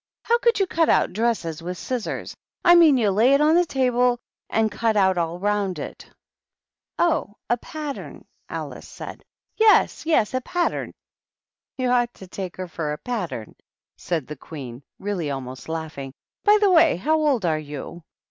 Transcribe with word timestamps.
how 0.23 0.39
could 0.39 0.59
you 0.59 0.65
cut 0.65 0.89
out 0.89 1.13
dresses 1.13 1.61
with 1.61 1.77
scissors? 1.77 2.35
I 2.65 2.73
mean 2.73 2.97
you 2.97 3.11
lay 3.11 3.35
it 3.35 3.39
on 3.39 3.53
the 3.53 3.67
table 3.67 4.17
and 4.49 4.71
cut 4.71 4.97
out 4.97 5.15
all 5.15 5.37
round 5.37 5.77
it." 5.77 6.09
Oh, 6.97 7.35
a 7.51 7.55
pattem,^^ 7.55 8.23
Alice 8.49 8.87
said. 8.87 9.23
Yes, 9.57 10.03
yes,— 10.07 10.33
a 10.33 10.41
pattern 10.41 10.89
I 11.77 11.83
You 11.83 11.89
ought 11.89 12.15
to 12.15 12.25
take 12.27 12.57
her 12.57 12.67
for 12.67 12.91
a 12.91 12.97
pattern," 12.97 13.55
said 13.95 14.25
the 14.25 14.35
Queen, 14.37 14.81
really 14.97 15.29
almost 15.29 15.69
laughing. 15.69 16.15
"By 16.43 16.57
the 16.59 16.71
way, 16.71 16.95
how 16.97 17.17
old 17.19 17.45
are 17.45 17.59
you?" 17.59 18.01